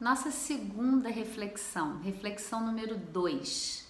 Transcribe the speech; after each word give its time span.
Nossa 0.00 0.30
segunda 0.30 1.08
reflexão, 1.08 1.98
reflexão 1.98 2.64
número 2.64 2.96
2. 2.96 3.84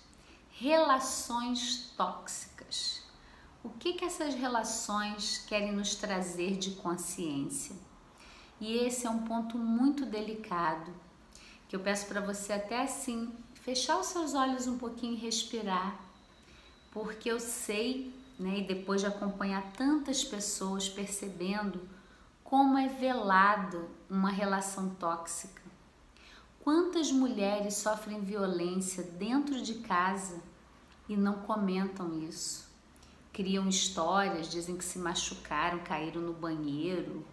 Relações 0.53 1.93
tóxicas. 1.99 3.03
O 3.63 3.69
que, 3.69 3.93
que 3.93 4.07
essas 4.07 4.35
relações 4.35 5.45
querem 5.47 5.71
nos 5.71 5.97
trazer 5.97 6.57
de 6.57 6.71
consciência? 6.77 7.77
E 8.59 8.79
esse 8.79 9.07
é 9.07 9.11
um 9.11 9.25
ponto 9.25 9.59
muito 9.59 10.07
delicado, 10.07 10.91
que 11.69 11.77
eu 11.77 11.81
peço 11.81 12.07
para 12.07 12.23
você 12.23 12.55
até 12.55 12.81
assim 12.81 13.31
fechar 13.53 14.01
os 14.01 14.07
seus 14.07 14.33
olhos 14.33 14.67
um 14.67 14.79
pouquinho 14.79 15.13
e 15.13 15.21
respirar, 15.21 15.95
porque 16.91 17.31
eu 17.31 17.39
sei, 17.39 18.15
né, 18.39 18.61
e 18.61 18.67
depois 18.67 19.03
de 19.03 19.07
acompanhar 19.07 19.73
tantas 19.73 20.25
pessoas 20.25 20.89
percebendo 20.89 21.87
como 22.43 22.79
é 22.79 22.89
velada 22.89 23.87
uma 24.09 24.31
relação 24.31 24.89
tóxica 24.95 25.69
Quantas 26.69 27.11
mulheres 27.11 27.77
sofrem 27.77 28.21
violência 28.21 29.03
dentro 29.03 29.63
de 29.63 29.77
casa 29.77 30.39
e 31.09 31.17
não 31.17 31.39
comentam 31.39 32.23
isso? 32.29 32.71
Criam 33.33 33.67
histórias, 33.67 34.51
dizem 34.51 34.77
que 34.77 34.85
se 34.85 34.99
machucaram, 34.99 35.79
caíram 35.79 36.21
no 36.21 36.35
banheiro, 36.35 37.25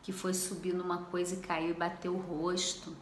que 0.00 0.12
foi 0.12 0.32
subir 0.32 0.72
numa 0.74 0.98
coisa 0.98 1.34
e 1.34 1.38
caiu 1.38 1.70
e 1.70 1.74
bateu 1.74 2.14
o 2.14 2.20
rosto. 2.20 2.96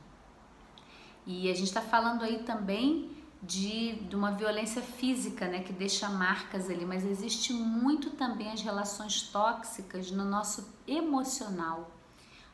E 1.26 1.50
a 1.50 1.54
gente 1.54 1.66
está 1.66 1.82
falando 1.82 2.22
aí 2.22 2.38
também 2.44 3.10
de, 3.42 3.96
de 3.96 4.16
uma 4.16 4.30
violência 4.30 4.80
física, 4.80 5.46
né, 5.46 5.60
que 5.60 5.74
deixa 5.74 6.08
marcas 6.08 6.70
ali, 6.70 6.86
mas 6.86 7.04
existe 7.04 7.52
muito 7.52 8.12
também 8.12 8.50
as 8.50 8.62
relações 8.62 9.24
tóxicas 9.24 10.10
no 10.10 10.24
nosso 10.24 10.74
emocional, 10.88 11.94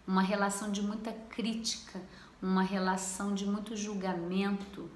uma 0.05 0.23
relação 0.23 0.73
de 0.73 0.83
muita 0.83 1.13
crítica, 1.13 2.03
uma 2.43 2.63
relação 2.63 3.35
de 3.35 3.47
muito 3.47 3.77
julgamento, 3.77 4.91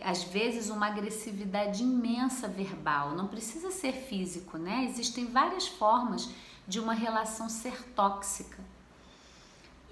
às 0.00 0.24
vezes 0.24 0.70
uma 0.70 0.86
agressividade 0.86 1.82
imensa 1.82 2.48
verbal, 2.48 3.14
não 3.14 3.28
precisa 3.28 3.70
ser 3.70 3.92
físico, 3.92 4.56
né? 4.56 4.86
Existem 4.86 5.26
várias 5.26 5.68
formas 5.68 6.30
de 6.66 6.80
uma 6.80 6.94
relação 6.94 7.50
ser 7.50 7.82
tóxica. 7.94 8.58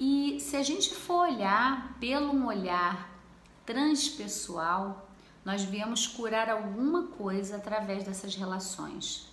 E 0.01 0.39
se 0.41 0.57
a 0.57 0.63
gente 0.63 0.95
for 0.95 1.29
olhar 1.29 1.97
pelo 2.01 2.33
um 2.33 2.47
olhar 2.47 3.11
transpessoal, 3.67 5.11
nós 5.45 5.63
viemos 5.63 6.07
curar 6.07 6.49
alguma 6.49 7.09
coisa 7.09 7.57
através 7.57 8.05
dessas 8.05 8.35
relações. 8.35 9.29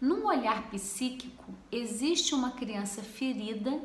Num 0.00 0.26
olhar 0.26 0.70
psíquico, 0.70 1.52
existe 1.70 2.34
uma 2.34 2.52
criança 2.52 3.02
ferida 3.02 3.80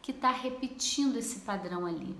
que 0.00 0.10
está 0.10 0.30
repetindo 0.30 1.16
esse 1.16 1.40
padrão 1.40 1.84
ali. 1.84 2.16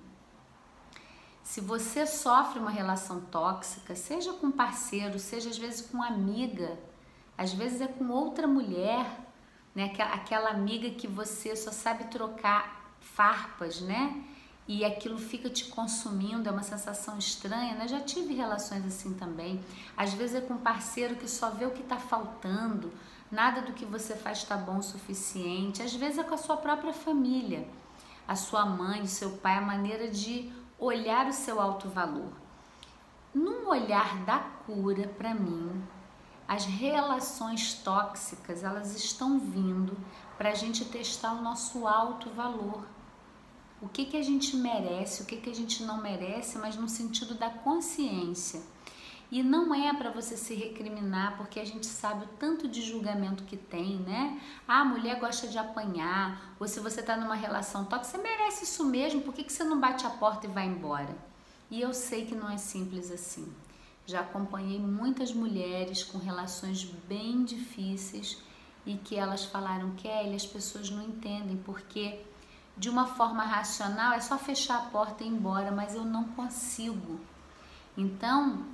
Se 1.52 1.60
você 1.60 2.06
sofre 2.06 2.58
uma 2.58 2.70
relação 2.70 3.20
tóxica, 3.20 3.94
seja 3.94 4.32
com 4.32 4.50
parceiro, 4.50 5.18
seja 5.18 5.50
às 5.50 5.58
vezes 5.58 5.82
com 5.82 6.02
amiga, 6.02 6.78
às 7.36 7.52
vezes 7.52 7.82
é 7.82 7.86
com 7.86 8.08
outra 8.08 8.46
mulher, 8.46 9.04
né? 9.74 9.92
Aquela 10.14 10.48
amiga 10.48 10.88
que 10.88 11.06
você 11.06 11.54
só 11.54 11.70
sabe 11.70 12.04
trocar 12.04 12.96
farpas, 13.00 13.82
né? 13.82 14.24
E 14.66 14.82
aquilo 14.82 15.18
fica 15.18 15.50
te 15.50 15.66
consumindo, 15.66 16.48
é 16.48 16.50
uma 16.52 16.62
sensação 16.62 17.18
estranha, 17.18 17.74
né? 17.74 17.86
Já 17.86 18.00
tive 18.00 18.32
relações 18.32 18.86
assim 18.86 19.12
também. 19.12 19.62
Às 19.94 20.14
vezes 20.14 20.36
é 20.36 20.40
com 20.40 20.56
parceiro 20.56 21.16
que 21.16 21.28
só 21.28 21.50
vê 21.50 21.66
o 21.66 21.72
que 21.72 21.82
está 21.82 21.98
faltando, 21.98 22.90
nada 23.30 23.60
do 23.60 23.74
que 23.74 23.84
você 23.84 24.16
faz 24.16 24.38
está 24.38 24.56
bom 24.56 24.78
o 24.78 24.82
suficiente. 24.82 25.82
Às 25.82 25.94
vezes 25.94 26.16
é 26.16 26.24
com 26.24 26.34
a 26.34 26.38
sua 26.38 26.56
própria 26.56 26.94
família, 26.94 27.68
a 28.26 28.36
sua 28.36 28.64
mãe, 28.64 29.02
o 29.02 29.06
seu 29.06 29.32
pai, 29.32 29.58
a 29.58 29.60
maneira 29.60 30.08
de 30.08 30.50
olhar 30.84 31.28
o 31.28 31.32
seu 31.32 31.60
alto 31.60 31.88
valor. 31.88 32.32
Num 33.32 33.68
olhar 33.68 34.24
da 34.24 34.38
cura, 34.38 35.06
para 35.16 35.32
mim, 35.32 35.80
as 36.46 36.64
relações 36.64 37.74
tóxicas 37.74 38.64
elas 38.64 38.96
estão 38.96 39.38
vindo 39.38 39.96
para 40.36 40.50
a 40.50 40.54
gente 40.54 40.84
testar 40.84 41.34
o 41.34 41.42
nosso 41.42 41.86
alto 41.86 42.28
valor. 42.30 42.84
O 43.80 43.88
que, 43.88 44.04
que 44.04 44.16
a 44.16 44.22
gente 44.22 44.56
merece, 44.56 45.22
o 45.22 45.26
que, 45.26 45.36
que 45.36 45.50
a 45.50 45.54
gente 45.54 45.84
não 45.84 46.02
merece, 46.02 46.58
mas 46.58 46.74
no 46.76 46.88
sentido 46.88 47.34
da 47.34 47.48
consciência. 47.48 48.60
E 49.32 49.42
não 49.42 49.74
é 49.74 49.94
para 49.94 50.10
você 50.10 50.36
se 50.36 50.54
recriminar, 50.54 51.38
porque 51.38 51.58
a 51.58 51.64
gente 51.64 51.86
sabe 51.86 52.26
o 52.26 52.28
tanto 52.38 52.68
de 52.68 52.82
julgamento 52.82 53.44
que 53.44 53.56
tem, 53.56 53.96
né? 54.00 54.38
Ah, 54.68 54.82
a 54.82 54.84
mulher 54.84 55.18
gosta 55.18 55.48
de 55.48 55.56
apanhar, 55.56 56.54
ou 56.60 56.68
se 56.68 56.78
você 56.80 57.00
está 57.00 57.16
numa 57.16 57.34
relação 57.34 57.86
tóxica, 57.86 58.18
você 58.18 58.22
merece 58.22 58.64
isso 58.64 58.84
mesmo, 58.84 59.22
por 59.22 59.32
que, 59.32 59.42
que 59.42 59.50
você 59.50 59.64
não 59.64 59.80
bate 59.80 60.06
a 60.06 60.10
porta 60.10 60.46
e 60.46 60.50
vai 60.50 60.66
embora? 60.66 61.16
E 61.70 61.80
eu 61.80 61.94
sei 61.94 62.26
que 62.26 62.34
não 62.34 62.50
é 62.50 62.58
simples 62.58 63.10
assim. 63.10 63.50
Já 64.04 64.20
acompanhei 64.20 64.78
muitas 64.78 65.32
mulheres 65.32 66.04
com 66.04 66.18
relações 66.18 66.84
bem 66.84 67.42
difíceis 67.42 68.36
e 68.84 68.98
que 68.98 69.16
elas 69.16 69.46
falaram, 69.46 69.92
Kelly, 69.92 70.36
as 70.36 70.44
pessoas 70.44 70.90
não 70.90 71.02
entendem 71.02 71.56
porque 71.56 72.20
de 72.76 72.90
uma 72.90 73.06
forma 73.06 73.44
racional 73.44 74.12
é 74.12 74.20
só 74.20 74.36
fechar 74.36 74.76
a 74.76 74.90
porta 74.90 75.24
e 75.24 75.26
ir 75.26 75.30
embora, 75.30 75.72
mas 75.72 75.94
eu 75.94 76.04
não 76.04 76.24
consigo. 76.24 77.18
Então, 77.96 78.66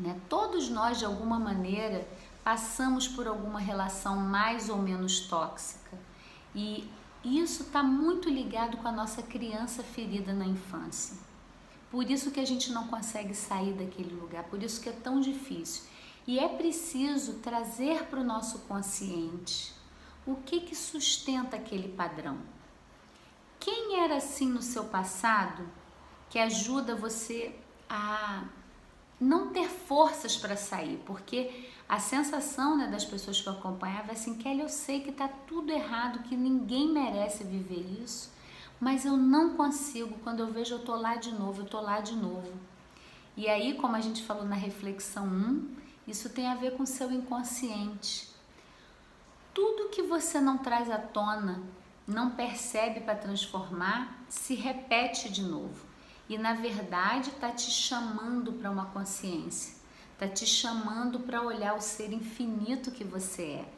né? 0.00 0.18
Todos 0.28 0.68
nós, 0.68 0.98
de 0.98 1.04
alguma 1.04 1.38
maneira, 1.38 2.06
passamos 2.42 3.06
por 3.06 3.26
alguma 3.26 3.60
relação 3.60 4.16
mais 4.16 4.68
ou 4.68 4.78
menos 4.78 5.20
tóxica. 5.20 5.96
E 6.54 6.90
isso 7.22 7.64
está 7.64 7.82
muito 7.82 8.28
ligado 8.28 8.78
com 8.78 8.88
a 8.88 8.92
nossa 8.92 9.22
criança 9.22 9.82
ferida 9.82 10.32
na 10.32 10.46
infância. 10.46 11.16
Por 11.90 12.10
isso 12.10 12.30
que 12.30 12.40
a 12.40 12.46
gente 12.46 12.72
não 12.72 12.86
consegue 12.86 13.34
sair 13.34 13.74
daquele 13.74 14.14
lugar, 14.14 14.44
por 14.44 14.62
isso 14.62 14.80
que 14.80 14.88
é 14.88 14.92
tão 14.92 15.20
difícil. 15.20 15.84
E 16.26 16.38
é 16.38 16.48
preciso 16.48 17.34
trazer 17.34 18.04
para 18.04 18.20
o 18.20 18.24
nosso 18.24 18.60
consciente 18.60 19.74
o 20.26 20.36
que, 20.36 20.60
que 20.60 20.74
sustenta 20.74 21.56
aquele 21.56 21.88
padrão. 21.88 22.38
Quem 23.58 24.00
era 24.00 24.16
assim 24.16 24.48
no 24.48 24.62
seu 24.62 24.84
passado 24.84 25.66
que 26.30 26.38
ajuda 26.38 26.94
você 26.94 27.54
a 27.88 28.44
não 29.20 29.48
ter 29.48 29.68
forças 29.68 30.36
para 30.36 30.56
sair, 30.56 31.02
porque 31.04 31.68
a 31.86 32.00
sensação 32.00 32.76
né, 32.76 32.86
das 32.86 33.04
pessoas 33.04 33.40
que 33.40 33.46
eu 33.46 33.52
acompanhava 33.52 34.10
é 34.10 34.12
assim, 34.12 34.38
Kelly, 34.38 34.60
eu 34.60 34.68
sei 34.68 35.00
que 35.00 35.10
está 35.10 35.28
tudo 35.28 35.70
errado, 35.70 36.22
que 36.22 36.34
ninguém 36.34 36.90
merece 36.90 37.44
viver 37.44 37.84
isso, 38.02 38.32
mas 38.80 39.04
eu 39.04 39.16
não 39.16 39.56
consigo, 39.56 40.18
quando 40.24 40.40
eu 40.40 40.46
vejo 40.46 40.76
eu 40.76 40.78
tô 40.84 40.96
lá 40.96 41.16
de 41.16 41.32
novo, 41.32 41.60
eu 41.60 41.66
tô 41.66 41.80
lá 41.80 42.00
de 42.00 42.14
novo. 42.14 42.50
E 43.36 43.46
aí, 43.46 43.74
como 43.74 43.94
a 43.94 44.00
gente 44.00 44.22
falou 44.22 44.44
na 44.44 44.56
reflexão 44.56 45.26
1, 45.26 45.76
isso 46.08 46.30
tem 46.30 46.46
a 46.46 46.54
ver 46.54 46.76
com 46.76 46.84
o 46.84 46.86
seu 46.86 47.12
inconsciente. 47.12 48.28
Tudo 49.52 49.90
que 49.90 50.02
você 50.02 50.40
não 50.40 50.58
traz 50.58 50.90
à 50.90 50.98
tona, 50.98 51.62
não 52.06 52.30
percebe 52.30 53.00
para 53.00 53.14
transformar, 53.14 54.24
se 54.28 54.54
repete 54.54 55.30
de 55.30 55.42
novo 55.42 55.89
e 56.30 56.38
na 56.38 56.54
verdade 56.54 57.30
está 57.30 57.50
te 57.50 57.68
chamando 57.72 58.52
para 58.52 58.70
uma 58.70 58.86
consciência, 58.86 59.74
está 60.12 60.28
te 60.28 60.46
chamando 60.46 61.18
para 61.18 61.42
olhar 61.42 61.74
o 61.74 61.80
ser 61.80 62.12
infinito 62.12 62.92
que 62.92 63.02
você 63.02 63.42
é. 63.42 63.68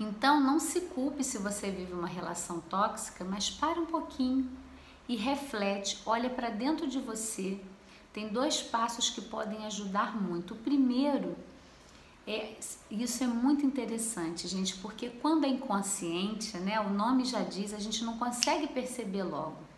Então 0.00 0.40
não 0.40 0.58
se 0.58 0.80
culpe 0.80 1.22
se 1.22 1.38
você 1.38 1.70
vive 1.70 1.92
uma 1.92 2.08
relação 2.08 2.60
tóxica, 2.60 3.24
mas 3.24 3.48
para 3.48 3.78
um 3.78 3.86
pouquinho 3.86 4.50
e 5.08 5.14
reflete, 5.14 6.02
olha 6.04 6.28
para 6.28 6.50
dentro 6.50 6.88
de 6.88 6.98
você. 6.98 7.60
Tem 8.12 8.26
dois 8.26 8.60
passos 8.60 9.08
que 9.08 9.20
podem 9.20 9.64
ajudar 9.66 10.20
muito. 10.20 10.54
O 10.54 10.56
primeiro 10.56 11.36
é, 12.26 12.56
isso 12.90 13.22
é 13.22 13.28
muito 13.28 13.64
interessante, 13.64 14.48
gente, 14.48 14.74
porque 14.78 15.08
quando 15.08 15.44
é 15.44 15.48
inconsciente, 15.48 16.56
né, 16.56 16.80
o 16.80 16.90
nome 16.90 17.24
já 17.24 17.44
diz, 17.44 17.72
a 17.72 17.78
gente 17.78 18.02
não 18.02 18.18
consegue 18.18 18.66
perceber 18.66 19.22
logo. 19.22 19.69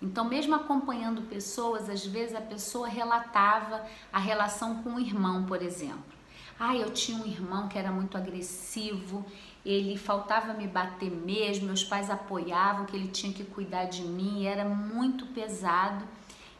Então, 0.00 0.24
mesmo 0.24 0.54
acompanhando 0.54 1.22
pessoas, 1.22 1.90
às 1.90 2.06
vezes 2.06 2.34
a 2.34 2.40
pessoa 2.40 2.88
relatava 2.88 3.84
a 4.12 4.18
relação 4.18 4.82
com 4.82 4.94
o 4.94 5.00
irmão, 5.00 5.44
por 5.44 5.60
exemplo. 5.60 6.18
Ah, 6.58 6.76
eu 6.76 6.90
tinha 6.90 7.22
um 7.22 7.26
irmão 7.26 7.68
que 7.68 7.78
era 7.78 7.90
muito 7.90 8.16
agressivo, 8.16 9.24
ele 9.64 9.96
faltava 9.96 10.54
me 10.54 10.66
bater 10.66 11.10
mesmo, 11.10 11.66
meus 11.66 11.84
pais 11.84 12.10
apoiavam 12.10 12.86
que 12.86 12.96
ele 12.96 13.08
tinha 13.08 13.32
que 13.32 13.44
cuidar 13.44 13.84
de 13.84 14.02
mim, 14.02 14.44
era 14.44 14.64
muito 14.64 15.26
pesado. 15.26 16.04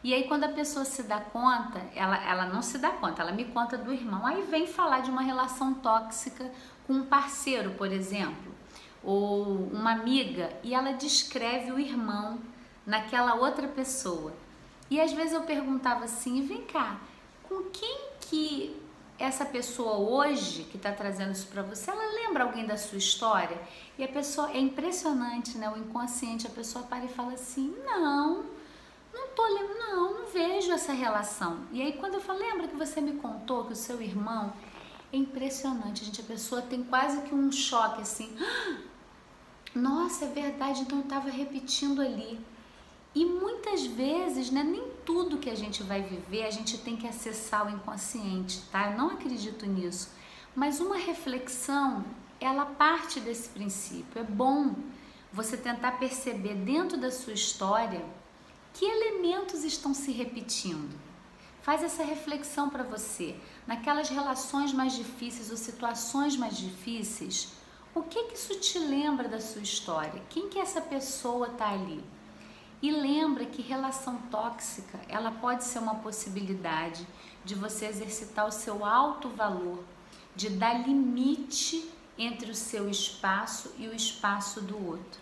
E 0.01 0.13
aí, 0.13 0.23
quando 0.23 0.45
a 0.45 0.49
pessoa 0.49 0.85
se 0.85 1.03
dá 1.03 1.19
conta, 1.19 1.81
ela, 1.93 2.17
ela 2.25 2.45
não 2.45 2.61
se 2.61 2.77
dá 2.77 2.89
conta, 2.89 3.21
ela 3.21 3.33
me 3.33 3.45
conta 3.45 3.77
do 3.77 3.91
irmão, 3.91 4.25
aí 4.25 4.43
vem 4.43 4.65
falar 4.65 5.01
de 5.01 5.09
uma 5.09 5.21
relação 5.21 5.73
tóxica 5.73 6.49
com 6.87 6.93
um 6.93 7.05
parceiro, 7.05 7.71
por 7.71 7.91
exemplo, 7.91 8.53
ou 9.03 9.67
uma 9.67 9.91
amiga, 9.91 10.49
e 10.63 10.73
ela 10.73 10.93
descreve 10.93 11.71
o 11.71 11.79
irmão 11.79 12.39
naquela 12.89 13.35
outra 13.35 13.67
pessoa. 13.67 14.33
E 14.89 14.99
às 14.99 15.13
vezes 15.13 15.33
eu 15.33 15.43
perguntava 15.43 16.05
assim: 16.05 16.41
vem 16.41 16.63
cá, 16.63 16.99
com 17.43 17.63
quem 17.65 18.09
que 18.19 18.75
essa 19.19 19.45
pessoa 19.45 19.97
hoje 19.97 20.63
que 20.63 20.77
está 20.77 20.91
trazendo 20.91 21.31
isso 21.31 21.47
para 21.47 21.61
você, 21.61 21.91
ela 21.91 22.13
lembra 22.13 22.43
alguém 22.43 22.65
da 22.65 22.77
sua 22.77 22.97
história? 22.97 23.61
E 23.97 24.03
a 24.03 24.07
pessoa 24.07 24.51
é 24.51 24.57
impressionante, 24.57 25.57
né? 25.57 25.69
O 25.69 25.77
inconsciente, 25.77 26.47
a 26.47 26.49
pessoa 26.49 26.83
para 26.85 27.05
e 27.05 27.09
fala 27.09 27.33
assim: 27.33 27.75
não, 27.85 28.45
não 29.13 29.27
tô 29.35 29.45
falei, 29.49 29.63
não, 29.79 30.13
não 30.13 30.25
vejo 30.27 30.71
essa 30.71 30.93
relação. 30.93 31.59
E 31.71 31.81
aí 31.81 31.93
quando 31.93 32.15
eu 32.15 32.21
falei, 32.21 32.49
lembra 32.51 32.67
que 32.67 32.75
você 32.75 32.99
me 33.01 33.13
contou 33.13 33.65
que 33.65 33.73
o 33.73 33.75
seu 33.75 34.01
irmão 34.01 34.53
é 35.11 35.17
impressionante, 35.17 36.05
gente, 36.05 36.21
a 36.21 36.23
pessoa 36.23 36.61
tem 36.61 36.83
quase 36.83 37.21
que 37.21 37.33
um 37.33 37.51
choque 37.51 38.01
assim. 38.01 38.35
Nossa, 39.73 40.25
é 40.25 40.27
verdade, 40.27 40.81
então 40.81 40.99
eu 40.99 41.03
estava 41.03 41.29
repetindo 41.29 42.01
ali. 42.01 42.39
E 43.13 43.25
muitas 43.25 43.85
vezes, 43.85 44.51
né, 44.51 44.63
nem 44.63 44.87
tudo 45.03 45.39
que 45.39 45.49
a 45.49 45.55
gente 45.55 45.81
vai 45.81 46.01
viver 46.01 46.45
a 46.45 46.51
gente 46.51 46.77
tem 46.77 46.95
que 46.95 47.07
acessar 47.07 47.65
o 47.65 47.75
inconsciente, 47.75 48.61
tá? 48.71 48.91
Eu 48.91 48.97
não 48.97 49.09
acredito 49.09 49.65
nisso. 49.65 50.11
Mas 50.55 50.79
uma 50.79 50.97
reflexão, 50.97 52.05
ela 52.39 52.65
parte 52.65 53.19
desse 53.19 53.49
princípio. 53.49 54.21
É 54.21 54.23
bom 54.23 54.75
você 55.31 55.57
tentar 55.57 55.93
perceber 55.93 56.55
dentro 56.55 56.97
da 56.97 57.11
sua 57.11 57.33
história 57.33 58.05
que 58.73 58.85
elementos 58.85 59.63
estão 59.63 59.93
se 59.93 60.11
repetindo. 60.11 60.95
Faz 61.61 61.83
essa 61.83 62.03
reflexão 62.03 62.69
para 62.69 62.83
você. 62.83 63.35
Naquelas 63.67 64.09
relações 64.09 64.71
mais 64.71 64.93
difíceis 64.93 65.51
ou 65.51 65.57
situações 65.57 66.37
mais 66.37 66.57
difíceis, 66.57 67.49
o 67.93 68.03
que, 68.03 68.25
que 68.25 68.35
isso 68.35 68.59
te 68.59 68.79
lembra 68.79 69.27
da 69.27 69.39
sua 69.39 69.61
história? 69.61 70.21
Quem 70.29 70.47
que 70.47 70.59
essa 70.59 70.81
pessoa 70.81 71.47
está 71.47 71.71
ali? 71.71 72.03
E 72.81 72.91
lembra 72.91 73.45
que 73.45 73.61
relação 73.61 74.17
tóxica, 74.31 74.99
ela 75.09 75.31
pode 75.31 75.65
ser 75.65 75.79
uma 75.79 75.95
possibilidade 75.95 77.05
de 77.43 77.53
você 77.53 77.85
exercitar 77.85 78.47
o 78.47 78.51
seu 78.51 78.85
alto 78.85 79.27
valor, 79.29 79.83
de 80.35 80.49
dar 80.49 80.87
limite 80.87 81.91
entre 82.17 82.51
o 82.51 82.55
seu 82.55 82.89
espaço 82.89 83.73
e 83.77 83.87
o 83.87 83.95
espaço 83.95 84.61
do 84.61 84.77
outro. 84.87 85.19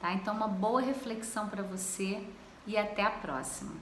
Tá? 0.00 0.12
Então 0.12 0.34
uma 0.34 0.48
boa 0.48 0.80
reflexão 0.80 1.48
para 1.48 1.62
você 1.62 2.26
e 2.66 2.76
até 2.76 3.02
a 3.02 3.10
próxima. 3.10 3.72